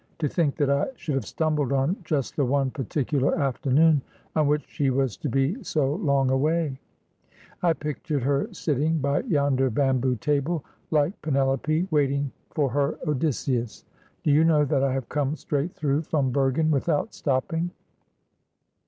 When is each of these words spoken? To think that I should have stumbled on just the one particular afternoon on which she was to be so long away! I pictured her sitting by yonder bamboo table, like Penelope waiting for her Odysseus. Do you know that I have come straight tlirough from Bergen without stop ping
To 0.17 0.27
think 0.27 0.55
that 0.55 0.71
I 0.71 0.87
should 0.95 1.13
have 1.13 1.27
stumbled 1.27 1.71
on 1.71 1.95
just 2.03 2.35
the 2.35 2.43
one 2.43 2.71
particular 2.71 3.37
afternoon 3.37 4.01
on 4.35 4.47
which 4.47 4.65
she 4.67 4.89
was 4.89 5.15
to 5.17 5.29
be 5.29 5.63
so 5.63 5.93
long 5.97 6.31
away! 6.31 6.79
I 7.61 7.73
pictured 7.73 8.23
her 8.23 8.51
sitting 8.51 8.97
by 8.97 9.19
yonder 9.21 9.69
bamboo 9.69 10.15
table, 10.15 10.65
like 10.89 11.21
Penelope 11.21 11.87
waiting 11.91 12.31
for 12.49 12.67
her 12.71 12.97
Odysseus. 13.07 13.85
Do 14.23 14.31
you 14.31 14.43
know 14.43 14.65
that 14.65 14.81
I 14.83 14.91
have 14.91 15.07
come 15.07 15.35
straight 15.35 15.75
tlirough 15.75 16.03
from 16.07 16.31
Bergen 16.31 16.71
without 16.71 17.13
stop 17.13 17.49
ping 17.49 17.69